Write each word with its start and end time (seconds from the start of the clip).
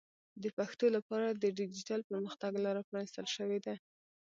د 0.43 0.45
پښتو 0.57 0.85
لپاره 0.95 1.27
د 1.31 1.43
ډیجیټل 1.59 2.01
پرمختګ 2.09 2.51
لاره 2.65 2.81
پرانیستل 2.89 3.25
شوې 3.35 3.59
ده. 3.65 3.75